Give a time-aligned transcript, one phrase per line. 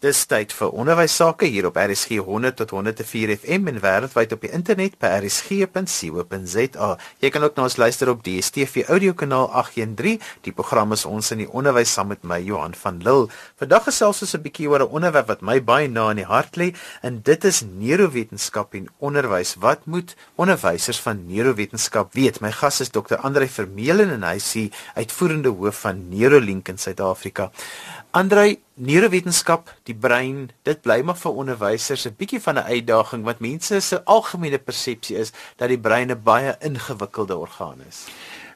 [0.00, 4.46] Dis tyd vir onderwys sake hier op RSG 100 tot 104 FM en wêreldwyd op
[4.46, 6.86] die internet by rsg.co.za.
[7.20, 10.16] Jy kan ook na ons luister op DStv audiokanaal 813.
[10.48, 13.28] Die program is ons in die onderwys saam met my Johan van Lille.
[13.60, 16.56] Vandag gesels ons 'n bietjie oor 'n onderwerp wat my baie na in die hart
[16.56, 16.72] lê
[17.02, 19.60] en dit is neurowetenskap en onderwys.
[19.60, 22.40] Wat moet onderwysers van neurowetenskap weet?
[22.40, 23.20] My gas is Dr.
[23.20, 27.50] Andre Vermeulen en hy is die uitvoerende hoof van Neurolink in Suid-Afrika.
[28.10, 33.38] Andrei, neurowetenskap, die brein, dit bly maar vir onderwysers 'n bietjie van 'n uitdaging want
[33.38, 38.06] mense se algemene persepsie is dat die brein 'n baie ingewikkelde orgaan is.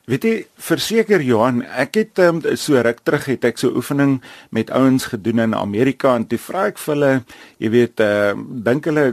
[0.05, 4.19] Weet jy, verseker Johan, ek het um, so ruk terug het ek so oefening
[4.53, 7.13] met ouens gedoen in Amerika en toe vra ek vir hulle,
[7.65, 8.35] jy weet, uh,
[8.67, 9.05] dink hulle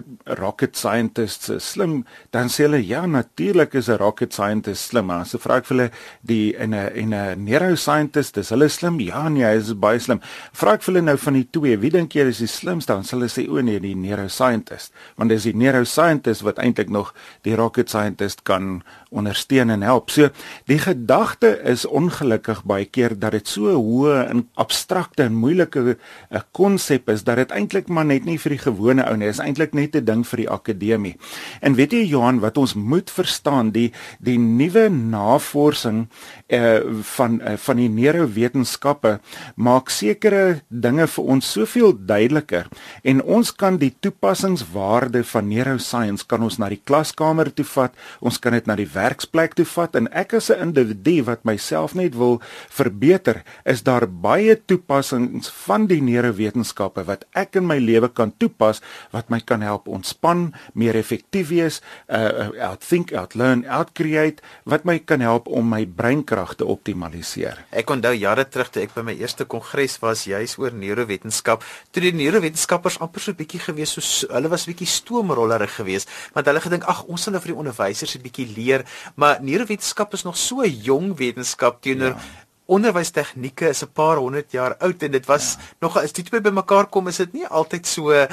[0.42, 2.02] rocket scientists is slim?
[2.36, 5.08] Dan sê hulle ja, natuurlik is 'n rocket scientist slim.
[5.08, 5.92] Maar so vra ek vir hulle
[6.28, 9.00] die in 'n en 'n neuroscientist, is hulle slim?
[9.00, 10.20] Ja, nee, hy is baie slim.
[10.52, 12.92] Vra ek vir hulle nou van die twee, wie dink jy is die slimste?
[12.92, 17.14] Dan sê hulle sê o nee, die neuroscientist, want dis die neuroscientist wat eintlik nog
[17.44, 20.10] die rocket scientist kan ondersteun en help.
[20.10, 20.30] So
[20.68, 25.98] die gedagte is ongelukkig baie keer dat dit so hoë en abstrakte en moeilike 'n
[26.30, 29.40] eh, konsep is dat dit eintlik maar net nie vir die gewone ou nie, is
[29.40, 31.18] eintlik net 'n ding vir die akademie.
[31.62, 36.08] En weet jy Johan, wat ons moet verstaan, die die nuwe navorsing
[36.50, 39.20] uh, van uh, van die neurowetenskappe
[39.56, 42.68] maak sekere dinge vir ons soveel duideliker
[43.04, 48.40] en ons kan die toepassingswaarde van neuroscience kan ons na die klaskamer toe vat, ons
[48.40, 52.16] kan dit na die werksplek toe vat en ek as 'n individu wat myself net
[52.18, 52.40] wil
[52.72, 58.82] verbeter, is daar baie toepassings van die neurowetenskappe wat ek in my lewe kan toepas
[59.14, 63.94] wat my kan help ontspan, meer effektief wees, uh, uh out think, out learn, out
[63.98, 67.64] create wat my kan help om my breinkrag te optimaliseer.
[67.72, 72.04] Ek onthou jare terug toe ek by my eerste kongres was juis oor neurowetenskap, toe
[72.06, 76.88] die neurowetenskappers amper so bietjie gewees so hulle was bietjie stoomrollerig geweest, want hulle gedink
[76.92, 78.86] ag ons sal nou vir die onderwysers 'n bietjie leer,
[79.16, 82.40] maar neurowetenskap is nog so jong wetenskap teenoor ja
[82.72, 85.64] onderwystegnieke is 'n paar honderd jaar oud en dit was ja.
[85.80, 88.28] nog as die twee bymekaar kom is dit nie altyd so uh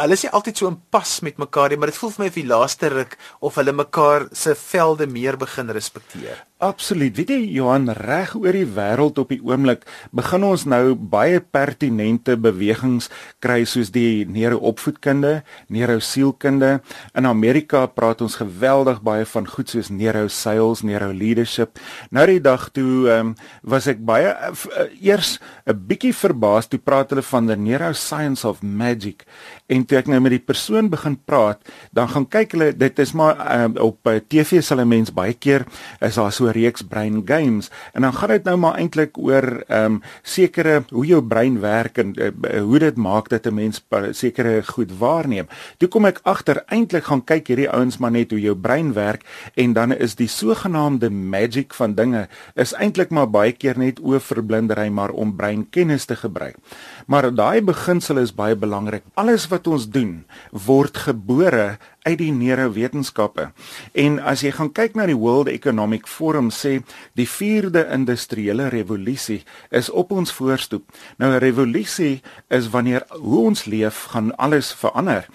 [0.00, 2.28] hulle is nie altyd so in pas met mekaar nie maar dit voel vir my
[2.28, 6.44] of die laaste ruk of hulle mekaar se velde meer begin respekteer.
[6.62, 7.16] Absoluut.
[7.18, 9.80] Weet jy Johan reg oor die wêreld op die oomblik
[10.14, 13.08] begin ons nou baie pertinente bewegings
[13.42, 15.32] kry soos die neuroopvoedkunde,
[15.74, 16.76] neurosielkunde.
[17.18, 21.82] In Amerika praat ons geweldig baie van goed soos neurosales, neuroleadership.
[22.14, 23.34] Nou die dag toe um,
[23.66, 28.62] was ek baie uh, eers 'n bietjie verbaas toe praat hulle van the neuroscience of
[28.62, 29.26] magic
[29.66, 31.58] en toe ek nou met die persoon begin praat,
[31.90, 35.34] dan gaan kyk hulle dit is maar uh, op uh, TV sal 'n mens baie
[35.34, 35.66] keer
[35.98, 39.84] is daar so reeks brain games en dan gaan dit nou maar eintlik oor ehm
[39.84, 44.62] um, sekere hoe jou brein werk en uh, hoe dit maak dat 'n mens sekere
[44.62, 45.48] goed waarneem.
[45.78, 49.24] Toe kom ek agter eintlik gaan kyk hierdie ouens maar net hoe jou brein werk
[49.54, 54.88] en dan is die sogenaamde magic van dinge is eintlik maar baie keer net oorverblindery
[54.88, 56.56] maar om breinkennis te gebruik.
[57.06, 59.02] Maar daai beginsel is baie belangrik.
[59.14, 63.50] Alles wat ons doen word gebore uit die neurowetenskappe.
[63.94, 66.80] En as jy gaan kyk na die World Economic Forum sê
[67.18, 70.84] die 4de industriële revolusie is op ons voorstoep.
[71.18, 75.26] Nou 'n revolusie is wanneer hoe ons leef gaan alles verander.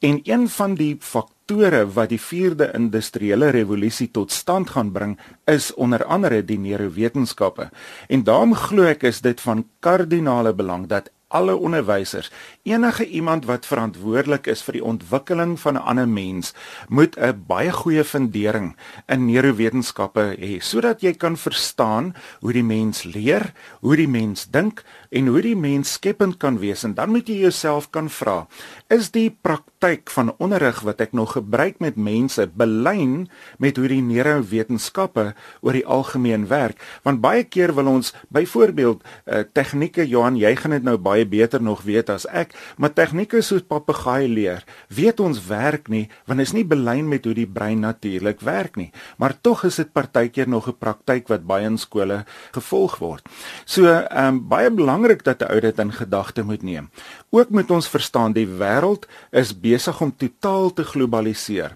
[0.00, 5.74] En een van die faktore wat die 4de industriële revolusie tot stand gaan bring is
[5.74, 7.70] onder andere die neurowetenskappe.
[8.08, 12.30] En daarom glo ek is dit van kardinale belang dat alle onderwysers,
[12.62, 16.54] enige iemand wat verantwoordelik is vir die ontwikkeling van 'n ander mens,
[16.88, 18.76] moet 'n baie goeie fundering
[19.08, 24.84] in neurowetenskappe hê sodat jy kan verstaan hoe die mens leer, hoe die mens dink
[25.10, 26.84] en hoe die mens skepend kan wees.
[26.84, 28.46] En dan moet jy jouself kan vra,
[28.92, 33.26] is die praktyk van onderrig wat ek nog gebruik met mense belyn
[33.58, 35.32] met hoe die neurowetenskappe
[35.66, 36.78] oor die algemeen werk?
[37.02, 41.62] Want baie keer wil ons byvoorbeeld uh, tegnieke Johan, jy gaan dit nou baie beter
[41.62, 46.54] nog weet as ek, maar tegnieke soos papegaai leer, weet ons werk nie want is
[46.54, 48.92] nie belyn met hoe die brein natuurlik werk nie.
[49.18, 52.24] Maar tog is dit partykeer nog 'n praktyk wat baie in skole
[52.54, 53.26] gevolg word.
[53.64, 56.90] So, um, baie belangrik dat 'n ou dit in gedagte moet neem.
[57.30, 58.46] Ook moet ons verstaan die
[58.76, 61.74] wêreld is besig om totaal te globaliseer.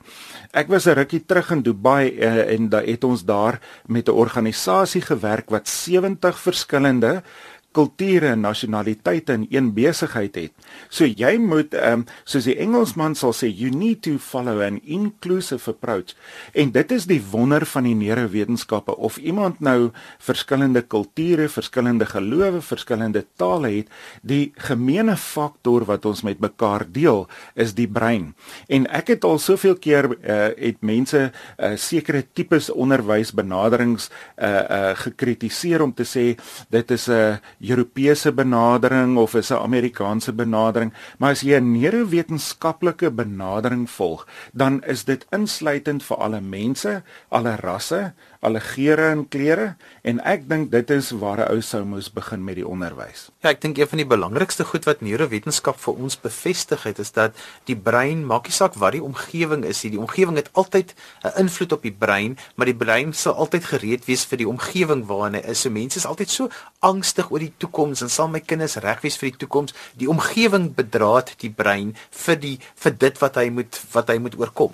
[0.52, 4.12] Ek was 'n rukkie terug in Dubai uh, en da het ons daar met 'n
[4.12, 7.22] organisasie gewerk wat 70 verskillende
[7.72, 10.52] kulture en nasionaliteite in een besigheid het.
[10.88, 14.80] So jy moet ehm um, soos die Engelsman sal sê you need to follow an
[14.84, 16.14] inclusive approach.
[16.52, 22.60] En dit is die wonder van die neurowetenskappe of iemand nou verskillende kulture, verskillende gelowe,
[22.62, 23.88] verskillende tale het,
[24.22, 28.32] die gemeene faktor wat ons met mekaar deel is die brein.
[28.68, 34.92] En ek het al soveel keer uh, het mense uh, sekere tipes onderwysbenaderings uh uh
[35.00, 36.24] gekritiseer om te sê
[36.70, 43.10] dit is 'n Europese benadering of is 'n Amerikaanse benadering, maar as jy 'n neurowetenskaplike
[43.10, 49.74] benadering volg, dan is dit insluitend vir alle mense, alle rasse, alle geure en kleure
[50.02, 53.28] en ek dink dit is waar 'n ou sou moes begin met die onderwys.
[53.42, 57.12] Ja, ek dink een van die belangrikste goed wat neurowetenskap vir ons bevestig het is
[57.12, 59.90] dat die brein maak nie saak wat die omgewing is nie.
[59.90, 60.94] Die omgewing het altyd
[61.24, 65.06] 'n invloed op die brein, maar die brein sal altyd gereed wees vir die omgewing
[65.06, 65.60] waarin hy is.
[65.60, 66.48] So mense is altyd so
[66.78, 69.74] angstig oor die toekoms en sal my kinders reg wees vir die toekoms.
[69.96, 74.38] Die omgewing bedraad die brein vir die vir dit wat hy moet wat hy moet
[74.38, 74.72] oorkom.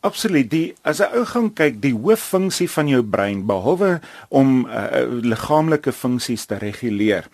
[0.00, 0.46] Absoluut.
[0.50, 5.92] Die as 'n ou gaan kyk, die hooffunksie van jou brein behalwe om uh, liggaamlike
[5.92, 7.26] funksies te reguleer,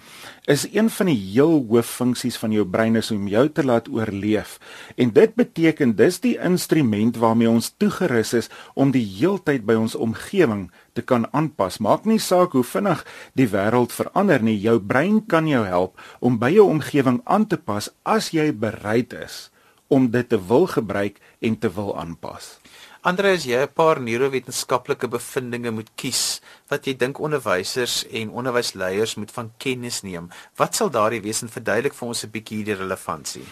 [0.49, 4.59] is een van die heel hooffunksies van jou brein is om jou te laat oorleef.
[4.97, 9.95] En dit beteken dis die instrument waarmee ons toegerus is om die heeltyd by ons
[9.95, 11.79] omgewing te kan aanpas.
[11.79, 16.39] Maak nie saak hoe vinnig die wêreld verander nie, jou brein kan jou help om
[16.39, 19.51] by jou omgewing aan te pas as jy bereid is
[19.95, 22.57] om dit te wil gebruik en te wil aanpas.
[23.05, 26.41] Andre, as jy 'n paar neurowetenskaplike bevindinge moet kies
[26.73, 31.53] wat jy dink onderwysers en onderwysleiers moet van kennis neem, wat sal daardie wees en
[31.53, 33.45] verduidelik vir ons 'n bietjie die relevantie?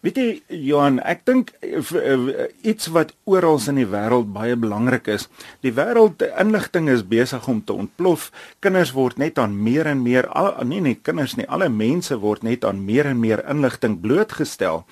[0.00, 0.28] Weet jy
[0.64, 5.26] Johan, ek dink eh, eh, iets wat oral in die wêreld baie belangrik is.
[5.60, 8.30] Die wêreld inligting is besig om te ontplof.
[8.64, 12.46] Kinders word net aan meer en meer al nee nee kinders nie, alle mense word
[12.48, 14.86] net aan meer en meer inligting blootgestel.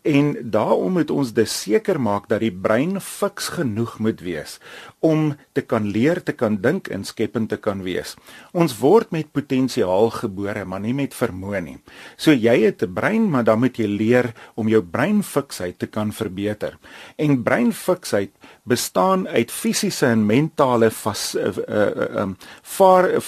[0.00, 4.56] En daarom moet ons dus seker maak dat die brein fiks genoeg moet wees
[5.04, 8.14] om te kan leer, te kan dink en skepend te kan wees.
[8.56, 11.76] Ons word met potensiaal gebore, maar nie met vermoë nie.
[12.16, 16.12] So jy het 'n brein, maar dan moet jy leer om jou breinfiksheid te kan
[16.12, 16.78] verbeter.
[17.16, 18.30] En breinfiksheid
[18.64, 23.20] bestaan uit fisiese en mentale vas uh uh um vaar uh,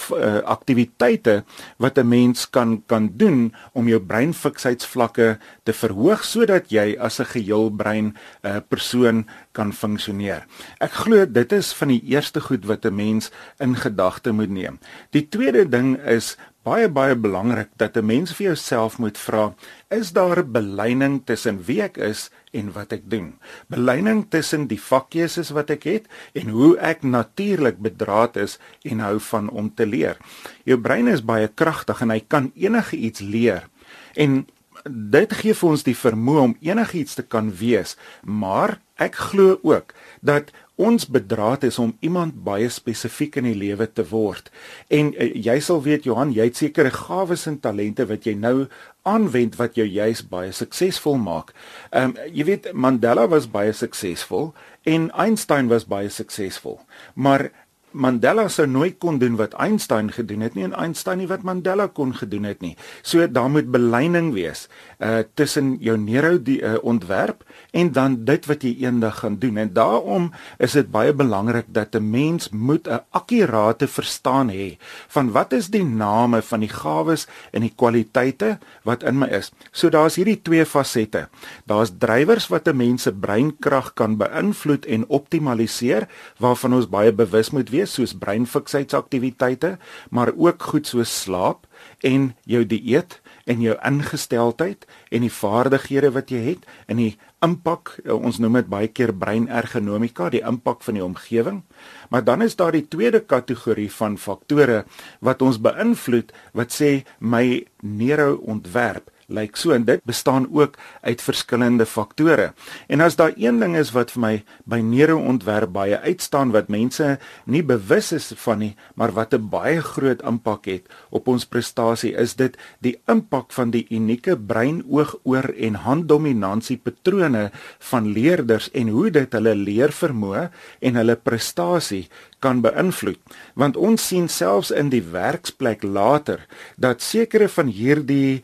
[0.43, 1.43] aktiwiteite
[1.77, 7.25] wat 'n mens kan kan doen om jou breinfiksheidsvlakke te verhoog sodat jy as 'n
[7.25, 10.45] geheel brein uh persoon kan funksioneer.
[10.79, 14.79] Ek glo dit is van die eerste goed wat 'n mens in gedagte moet neem.
[15.11, 16.37] Die tweede ding is
[16.67, 19.55] baie baie belangrik dat 'n mens vir jouself moet vra,
[19.89, 23.39] is daar 'n beleining tussen wie ek is en wat ek doen?
[23.67, 29.19] Beleining tussen die vakkeuses wat ek het en hoe ek natuurlik bedraad is en hou
[29.19, 30.17] van om te leer.
[30.63, 33.69] Jou brein is baie kragtig en hy kan enige iets leer.
[34.15, 34.45] En
[34.89, 39.93] dit gee vir ons die vermoë om enigiets te kan wees, maar ek glo ook
[40.21, 44.51] dat Ons bedraad is om iemand baie spesifiek in die lewe te word.
[44.93, 48.67] En uh, jy sal weet Johan, jy het sekere gawes en talente wat jy nou
[49.07, 51.53] aanwend wat jou juis baie suksesvol maak.
[51.91, 54.51] Ehm um, jy weet Mandela was baie suksesvol
[54.85, 56.77] en Einstein was baie suksesvol.
[57.15, 57.49] Maar
[57.95, 61.87] Mandela sou nooit kon doen wat Einstein gedoen het nie en Einstein nie wat Mandela
[61.87, 62.75] kon gedoen het nie.
[63.01, 64.67] So daar moet beleining wees
[64.99, 69.57] uh tussen jou neuro die uh, ontwerp en dan dit wat jy eendag gaan doen.
[69.57, 75.31] En daarom is dit baie belangrik dat 'n mens moet 'n akkurate verstaan hê van
[75.31, 79.51] wat is die name van die gawes en die kwaliteite wat in my is.
[79.71, 81.29] So daar's hierdie twee fasette.
[81.65, 86.07] Daar's drywers wat 'n mens se breinkrag kan beïnvloed en optimaliseer
[86.37, 89.77] waarvan ons baie bewus moet wees soos breinfiksheidaktiwiteite,
[90.09, 91.67] maar ook goed soos slaap
[92.01, 97.13] en jou dieet en jou ingesteldheid en die vaardighede wat jy het en die
[97.45, 101.61] impak eh, ons noem dit baie keer breinergonomika die impak van die omgewing.
[102.09, 104.83] Maar dan is daar die tweede kategorie van faktore
[105.21, 111.21] wat ons beïnvloed wat sê my neuroontwerp lyk like so en dit bestaan ook uit
[111.21, 112.53] verskillende faktore.
[112.87, 117.17] En as daar een ding is wat vir my by neuroontwerp baie uitstaan wat mense
[117.43, 122.15] nie bewus is van nie, maar wat 'n baie groot impak het op ons prestasie,
[122.15, 128.71] is dit die impak van die unieke brein, oog, oor en handdominansie patrone van leerders
[128.71, 132.07] en hoe dit hulle leervermoë en hulle prestasie
[132.39, 133.19] kan beïnvloed
[133.57, 136.43] want ons sien selfs in die werksplek later
[136.77, 138.43] dat sekere van hierdie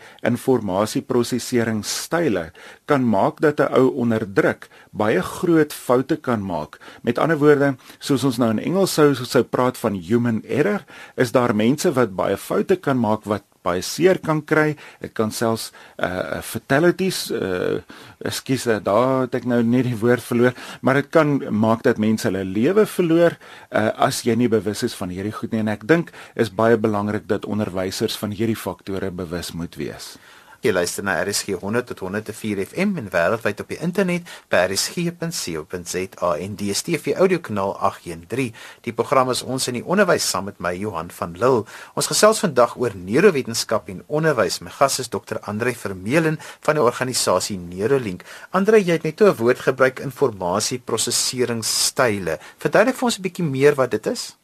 [0.74, 2.51] informasieproseseringsstyle
[2.86, 7.75] kan maak dat 'n ou onder druk baie groot foute kan maak met ander woorde
[8.00, 12.15] soos ons nou in Engels sou sou praat van human error is daar mense wat
[12.15, 14.75] baie foute kan maak wat baie seer kan kry.
[15.01, 17.80] Dit kan selfs uh fatalities uh
[18.24, 22.27] ekskuus, daar het ek nou net die woord verloor, maar dit kan maak dat mense
[22.27, 23.38] hulle lewe verloor
[23.72, 26.77] uh as jy nie bewus is van hierdie goed nie en ek dink is baie
[26.80, 30.15] belangrik dat onderwysers van hierdie faktore bewus moet wees.
[30.63, 36.29] Jy luister na RSG 100 tot 104 FM en wêreldwyd op die internet by rsg.co.za
[36.39, 38.53] en DStv audiokanaal 813.
[38.88, 41.67] Die program is ons in die onderwys saam met my Johan van Lille.
[42.00, 44.63] Ons gesels vandag oor neurowetenskap en onderwys.
[44.63, 45.36] My gas is Dr.
[45.51, 48.24] Andre Vermeulen van die organisasie Neurolink.
[48.55, 52.39] Andre, jy het net 'n woord gebruik informasieprosesseringsstyle.
[52.58, 54.39] Verduidelik vir ons 'n bietjie meer wat dit is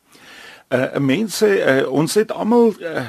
[0.69, 3.03] uh, mense uh, ons het almal uh,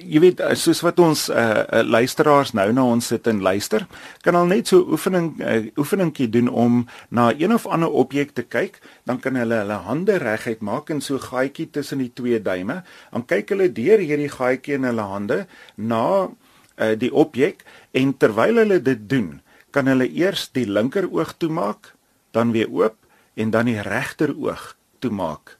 [0.00, 3.86] jy weet uh, soos wat ons uh, uh, luisteraars nou na ons sit en luister
[4.24, 8.46] kan al net so oefening uh, oefeningkie doen om na een of ander objek te
[8.46, 12.82] kyk dan kan hulle hulle hande reguit maak en so gaatjie tussen die twee duime.
[13.12, 15.38] Dan kyk hulle deur hierdie gaatjie in hulle hande
[15.76, 19.40] na uh, die objek en terwyl hulle dit doen
[19.72, 21.94] kan hulle eers die linker oog toemaak
[22.36, 22.96] dan weer oop
[23.34, 25.56] en dan die regter oog toemaak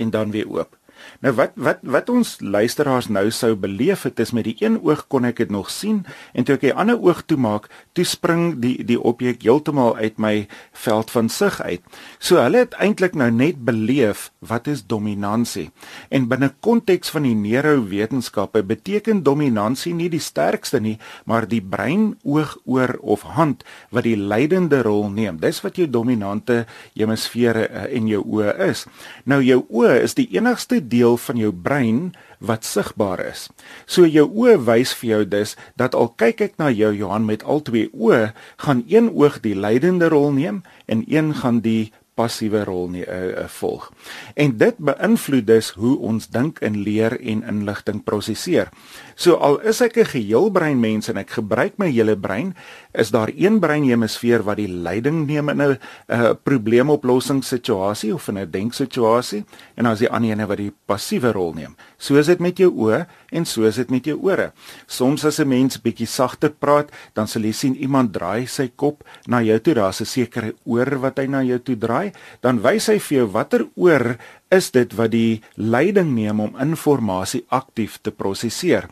[0.00, 0.79] en dan weer oop
[1.20, 5.06] Nou wat wat wat ons luisteraars nou sou beleef het is met die een oog
[5.08, 8.76] kon ek dit nog sien en toe ek die ander oog toemaak, toe spring die
[8.84, 11.82] die objek heeltemal uit my veld van sig uit.
[12.18, 15.70] So hulle het eintlik nou net beleef wat is dominansie.
[16.08, 22.14] En binne konteks van die neurowetenskappe beteken dominansie nie die sterkste nie, maar die brein,
[22.22, 25.40] oog, oor of hand wat die leidende rol neem.
[25.42, 26.64] Dis wat jou dominante
[26.94, 28.86] hemisfere uh, en jou oë is.
[29.24, 33.48] Nou jou oë is die enigste deel van jou brein wat sigbaar is.
[33.86, 37.44] So jou oë wys vir jou dus dat al kyk ek na jou Johan met
[37.44, 38.32] al twee oë,
[38.64, 43.20] gaan een oog die leidende rol neem en een gaan die passiewe rol nie uh,
[43.30, 43.88] uh, volg.
[44.34, 48.72] En dit beïnvloed dus hoe ons dink en leer en inligting prosesseer.
[49.20, 52.54] So al is ek 'n geheelbrein mens en ek gebruik my hele brein,
[52.96, 58.50] is daar een breinhemisfeer wat die leiding neem in 'n uh, probleemoplossingssituasie of in 'n
[58.50, 59.44] denksituasie
[59.76, 61.76] en dan is die ander een wat die passiewe rol neem.
[61.98, 64.52] So is dit met jou oë en so is dit met jou ore.
[64.86, 69.04] Soms as 'n mens bietjie sagter praat, dan sal jy sien iemand draai sy kop
[69.26, 72.86] na jou toe, daar's 'n sekere oor wat hy na jou toe draai, dan wys
[72.86, 74.16] hy vir jou watter oor
[74.50, 78.88] is dit wat die leiding neem om inligting aktief te prosesseer.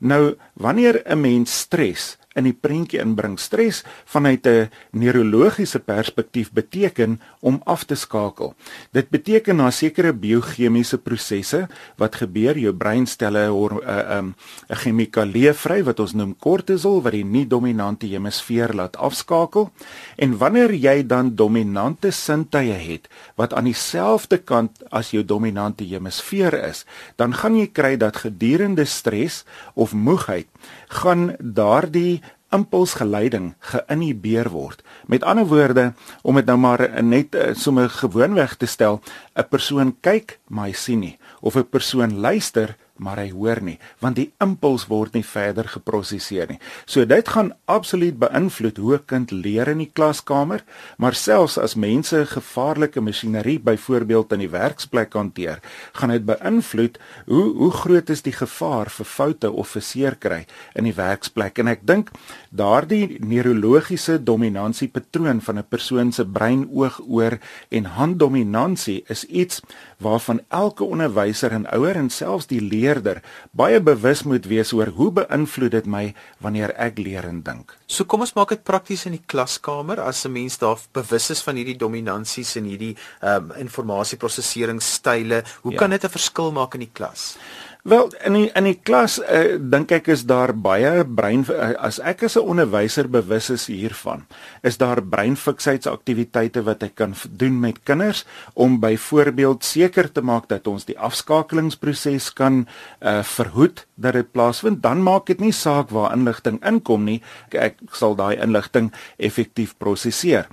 [0.00, 3.38] Nou, wanneer 'n mens stres, in die prentjie inbring.
[3.38, 8.54] Stres vanuit 'n neurologiese perspektief beteken om af te skakel.
[8.92, 14.32] Dit beteken na sekere biochemiese prosesse wat gebeur, jou brein stel 'n 'n eh, ehm,
[14.70, 19.70] 'n chemikalie vry wat ons noem kortisol wat die nie-dominante hemisfeer laat afskakel.
[20.16, 26.54] En wanneer jy dan dominante sintuie het wat aan dieselfde kant as jou dominante hemisfeer
[26.68, 26.84] is,
[27.16, 30.46] dan gaan jy kry dat gedurende stres of moegheid
[30.88, 32.21] gaan daardie
[32.52, 34.82] impulsgeleiding geïnhibeer word.
[35.06, 35.92] Met ander woorde,
[36.22, 39.00] om dit nou maar net eh, sommer gewoonweg te stel,
[39.34, 43.78] 'n persoon kyk, maar hy sien nie, of 'n persoon luister, maar hy hoor nie
[44.02, 46.58] want die impuls word nie verder geprosesseer nie.
[46.86, 50.64] So dit gaan absoluut beïnvloed hoe 'n kind leer in die klaskamer,
[50.98, 55.60] maar selfs as mense gevaarlike masjinerie byvoorbeeld in die werksplek hanteer,
[55.92, 60.84] gaan dit beïnvloed hoe hoe groot is die gevaar vir foute of vir seerkry in
[60.84, 62.10] die werksplek en ek dink
[62.50, 67.38] daardie neurologiese dominansiepatroon van 'n persoon se brein, oog, oor
[67.70, 69.60] en handdominansie is iets
[69.98, 72.60] waarvan elke onderwyser en ouer en selfs die
[72.92, 73.22] leerder
[73.56, 76.04] baie bewus moet wees oor hoe beïnvloed dit my
[76.44, 77.72] wanneer ek leer en dink.
[77.86, 81.42] So kom ons maak dit prakties in die klaskamer as 'n mens daar bewus is
[81.42, 85.78] van hierdie dominansies en hierdie ehm um, informasieprosesseringsstyle, hoe ja.
[85.78, 87.36] kan dit 'n verskil maak in die klas?
[87.82, 91.98] Wel in die, in die klas uh, dink ek is daar baie brein uh, as
[91.98, 94.22] ek as 'n onderwyser bewus is hiervan
[94.62, 98.22] is daar breinfiksheidaktiwiteite wat ek kan doen met kinders
[98.54, 102.68] om byvoorbeeld seker te maak dat ons die afskakelingsproses kan
[103.02, 104.82] uh, verhoed dat dit plaasvind.
[104.82, 107.20] Dan maak dit nie saak waar inligting inkom nie.
[107.50, 108.90] Ek, ek sal daai inligting
[109.22, 110.48] effektief prosesseer.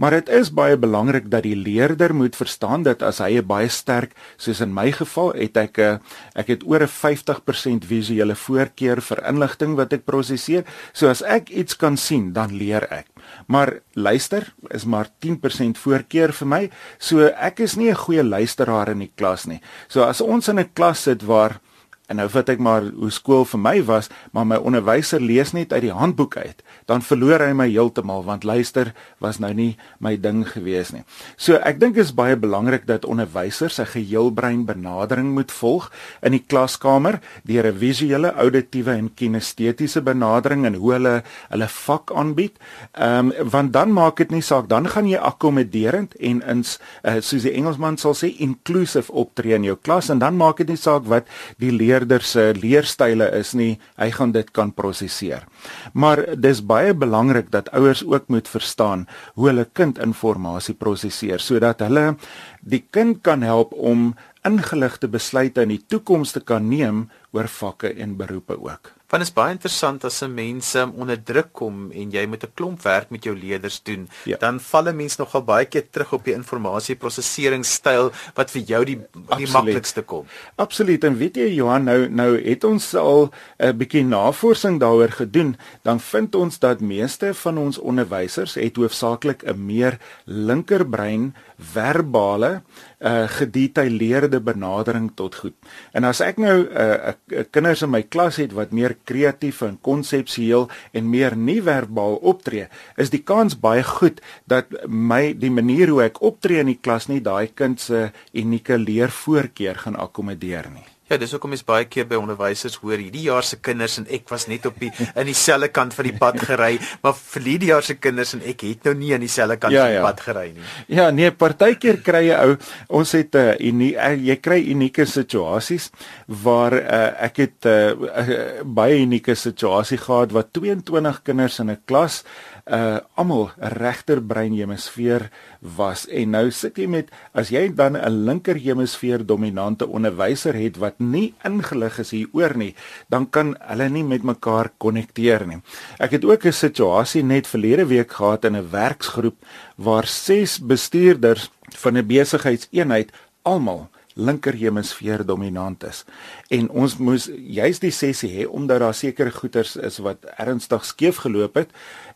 [0.00, 3.68] Maar dit is baie belangrik dat die leerder moet verstaan dat as hy 'n baie
[3.68, 6.00] sterk soos in my geval het ek 'n
[6.34, 10.64] ek het oor 'n 50% visuele voorkeur vir inligting wat ek prosesseer.
[10.92, 13.06] So as ek iets kan sien, dan leer ek.
[13.46, 16.70] Maar luister is maar 10% voorkeur vir my.
[16.98, 19.60] So ek is nie 'n goeie luisteraar in die klas nie.
[19.88, 21.60] So as ons in 'n klas sit waar
[22.08, 25.72] en nou vat ek maar hoe skool vir my was, maar my onderwyser lees net
[25.72, 28.92] uit die handboek uit, dan verloor hy my heeltemal want luister
[29.24, 29.70] was nou nie
[30.04, 31.04] my ding gewees nie.
[31.40, 35.90] So ek dink is baie belangrik dat onderwysers 'n geheelbrein benadering moet volg
[36.22, 42.12] in die klaskamer deur 'n visuele, auditiewe en kinestetiese benadering en hoe hulle hulle vak
[42.12, 42.58] aanbied.
[42.92, 47.20] Ehm um, want dan maak dit nie saak, dan gaan jy akkommoderend en ins uh,
[47.20, 50.76] soos die Engelsman sal sê inclusive optree in jou klas en dan maak dit nie
[50.76, 51.24] saak wat
[51.58, 55.46] die leer leerder se leerstyle is nie, hy gaan dit kan prosesseer.
[55.94, 59.06] Maar dis baie belangrik dat ouers ook moet verstaan
[59.38, 62.14] hoe hulle kind inligting prosesseer sodat hulle
[62.60, 67.94] die kind kan help om ingeligte besluite in die toekoms te kan neem oor vakke
[67.94, 68.94] en beroepe ook.
[69.14, 72.42] Want dit is baie interessant as 'n mens um, onder druk kom en jy moet
[72.42, 74.36] 'n klomp werk met jou leerders doen, ja.
[74.36, 78.98] dan val 'n mens nogal baie keer terug op die informasieprosesseringsstyl wat vir jou die
[78.98, 79.38] Absoluut.
[79.38, 80.26] die maklikste kom.
[80.56, 81.04] Absoluut.
[81.04, 86.00] En weet jy Johan, nou nou het ons al 'n bietjie navorsing daaroor gedoen, dan
[86.00, 92.62] vind ons dat meeste van ons onderwysers het hoofsaaklik 'n meer linkerbrein verbale
[93.00, 95.54] uh gedetailleerde benadering tot goed.
[95.92, 99.62] En as ek nou 'n uh, uh, kinders in my klas het wat meer kreatief
[99.64, 102.68] en konseptueel en meer nie verbaal optree,
[103.00, 107.08] is die kans baie goed dat my die manier hoe ek optree in die klas
[107.08, 110.93] nie daai kind se unieke leervoorkeur gaan akkommodeer nie.
[111.14, 114.26] Ja, dis hoekom mens baie keer by onderwysers hoor hierdie jaar se kinders en ek
[114.32, 114.88] was net op die
[115.20, 116.72] in dieselfde kant van die pad gery,
[117.04, 119.84] maar vir hierdie jaar se kinders en ek het nou nie aan dieselfde kant ja,
[119.84, 120.02] van die ja.
[120.02, 120.64] pad gery nie.
[120.96, 122.56] Ja, nee, partykeer kry jy ou
[122.98, 125.92] ons het 'n uh, unie, uh, jy kry unieke situasies
[126.26, 131.70] waar uh, ek het 'n uh, uh, baie unieke situasie gehad wat 22 kinders in
[131.70, 132.24] 'n klas
[132.64, 135.28] uh almal regter brein hemisfeer
[135.76, 140.78] was en nou sit jy met as jy dan 'n linker hemisfeer dominante onderwyser het
[140.80, 142.74] wat nie ingelig is hieroor nie
[143.08, 145.60] dan kan hulle nie met mekaar konnekteer nie.
[145.98, 149.36] Ek het ook 'n situasie net verlede week gehad in 'n werksgroep
[149.76, 156.04] waar ses bestuurders van 'n besigheidseenheid almal linker hemisfeer dominant is.
[156.48, 161.16] En ons moes juist die sessie hê omdat daar sekere goeters is wat ernstig skeef
[161.24, 161.70] geloop het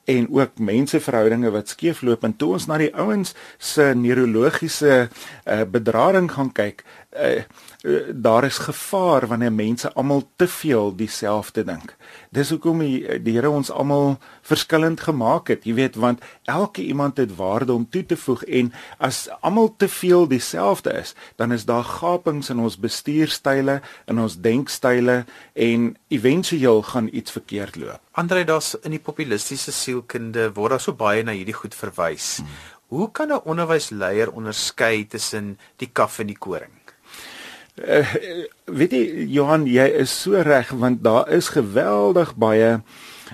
[0.09, 2.25] en ook menseverhoudinge wat skeefloop.
[2.25, 6.85] En toe ons na die ouens se neurologiese uh, bedrading gaan kyk
[7.19, 7.43] uh,
[8.15, 11.97] daar is gevaar wanneer mense almal te veel dieselfde dink.
[12.31, 17.17] Dis hoekom die, die Here ons almal verskillend gemaak het jy weet want elke iemand
[17.17, 18.43] het waarde om toe te voeg.
[18.45, 24.19] En as almal te veel dieselfde is dan is daar gapings in ons bestuurstyle in
[24.19, 28.00] ons denkstyle en éventueel gaan iets verkeerd loop.
[28.19, 32.39] Andre daar's in die populistiese sielkunde word daar so baie na hierdie goed verwys.
[32.39, 32.47] Hmm.
[32.89, 36.73] Hoe kan 'n onderwysleier onderskei tussen die kaf en die koring?
[37.78, 38.06] Uh,
[38.65, 42.80] weet jy Johan, jy is so reg want daar is geweldig baie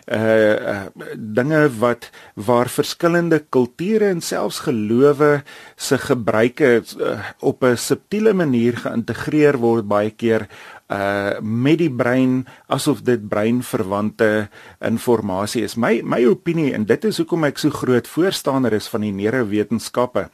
[0.06, 5.42] uh, uh dinge wat waar verskillende kulture en selfs gelowe
[5.76, 10.48] se gebruike uh, op 'n subtiele manier geïntegreer word baie keer
[10.92, 14.48] uh met die brein asof dit breinverwante
[14.84, 15.76] inligting is.
[15.76, 20.28] My my opinie en dit is hoekom ek so groot voorstander is van die neurowetenskappe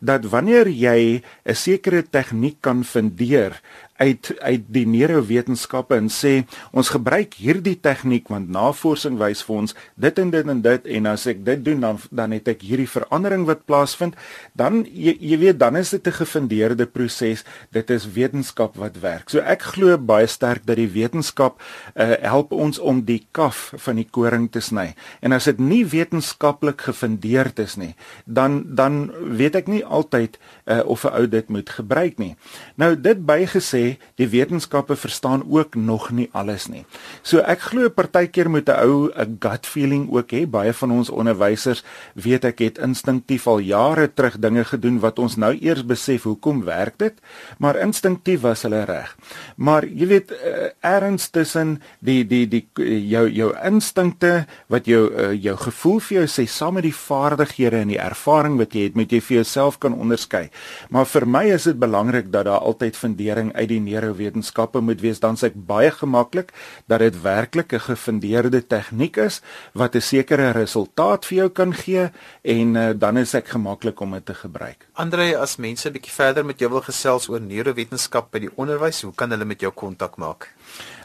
[0.00, 3.60] dat wanneer jy 'n sekere tegniek kan fundeer
[3.98, 9.76] uit uit die neurowetenskappe en sê ons gebruik hierdie tegniek want navorsing wys vir ons
[9.94, 12.88] dit en dit en dit en as ek dit doen dan dan het ek hierdie
[12.88, 14.16] verandering wat plaasvind.
[14.56, 17.44] Dan jy, jy weet dan is dit 'n gefundeerde proses.
[17.72, 19.30] Dit is wetenskap wat werk.
[19.30, 21.60] So ek glo baie sterk dat die wetenskap
[21.94, 24.94] uh, help ons om die kaf van die koring te sny.
[25.20, 30.82] En as dit nie wetenskaplik gefundeerd is nie dan dan weet ek nie altyd uh,
[30.84, 32.36] of 'n ou dit moet gebruik nie.
[32.74, 33.85] Nou dit bygesê
[34.20, 36.84] die wetenskappe verstaan ook nog nie alles nie.
[37.22, 40.46] So ek glo partykeer moet 'n ou 'n gut feeling ook hê.
[40.46, 45.36] Baie van ons onderwysers weet ek het instinktief al jare terug dinge gedoen wat ons
[45.36, 47.14] nou eers besef hoekom werk dit,
[47.58, 49.16] maar instinktief was hulle reg.
[49.56, 52.64] Maar jy weet uh, erns tussen die die die
[53.10, 57.82] jou jou instinkte wat jou uh, jou gevoel vir jou sê saam met die vaardighede
[57.84, 60.48] en die ervaring wat jy het, moet jy vir jouself kan onderskei.
[60.90, 65.02] Maar vir my is dit belangrik dat daar altyd fundering uit die die neurowetenskappe moet
[65.04, 66.52] wees dan s'ek baie gemaklik
[66.90, 69.40] dat dit werklik 'n gefundeerde tegniek is
[69.74, 72.10] wat 'n sekere resultaat vir jou kan gee
[72.42, 74.86] en uh, dan is ek gemaklik om dit te gebruik.
[74.94, 79.02] Andre, as mense 'n bietjie verder met jou wil gesels oor neurowetenskap by die onderwys,
[79.02, 80.52] hoe kan hulle met jou kontak maak?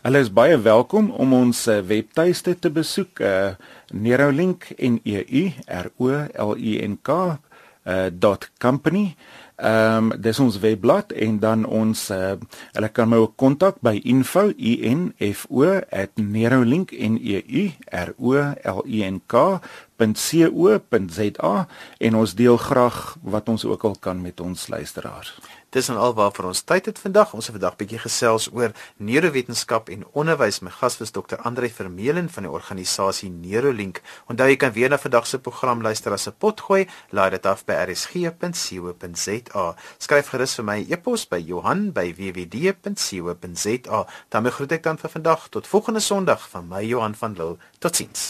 [0.03, 3.53] Hulle is baie welkom om ons uh, webtuiste te besoek, uh,
[3.93, 7.37] Neurolink en E U R O L I N K
[7.85, 9.15] uh, .company
[9.61, 12.33] Ehm um, dis ons webblad en dan ons uh,
[12.73, 18.33] hulle kan my ook kontak by info@nerolink en e u r o
[18.77, 19.61] l i n k
[20.01, 25.37] .co.za en ons deel graag wat ons ook al kan met ons luisteraars.
[25.71, 27.29] Dis en alwaar vir ons tyd het vandag.
[27.31, 30.59] Ons het vandag bietjie gesels oor neurowetenskap en onderwys.
[30.59, 31.39] My gas was Dr.
[31.47, 34.03] Andre Vermeulen van die organisasie Neurolink.
[34.27, 36.91] Onthou jy kan weer na vandag se program luister as 'n potgooi.
[37.15, 39.75] Laai dit af by rsg.co.za.
[39.97, 44.07] Skryf gerus vir my e-pos by Johan@wwd.co.za.
[44.29, 47.57] Dan groet ek dan vir vandag tot volgende Sondag van my Johan van Lille.
[47.79, 48.29] Totsiens.